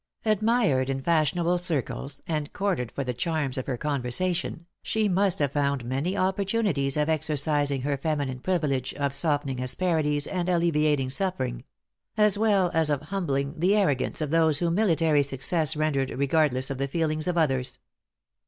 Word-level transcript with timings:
Admired 0.25 0.89
in 0.89 0.99
fashionable 0.99 1.59
circles, 1.59 2.21
and 2.25 2.51
courted 2.53 2.91
for 2.91 3.03
the 3.03 3.13
charms 3.13 3.55
of 3.55 3.67
her 3.67 3.77
conversation, 3.77 4.65
she 4.81 5.07
must 5.07 5.37
have 5.37 5.51
found 5.51 5.85
many 5.85 6.17
opportunities 6.17 6.97
of 6.97 7.07
exercising 7.07 7.81
her 7.81 7.95
feminine 7.95 8.39
privilege 8.39 8.95
of 8.95 9.13
softening 9.13 9.61
asperities 9.61 10.25
and 10.25 10.49
alleviating 10.49 11.11
suffering 11.11 11.63
as 12.17 12.35
well 12.35 12.71
as 12.73 12.89
of 12.89 12.99
humbling 13.13 13.53
the 13.55 13.75
arrogance 13.75 14.21
of 14.21 14.31
those 14.31 14.57
whom 14.57 14.73
military 14.73 15.21
success 15.21 15.75
rendered 15.75 16.09
regardless 16.09 16.71
of 16.71 16.79
the 16.79 16.87
feelings 16.87 17.27
of 17.27 17.37
others. 17.37 17.77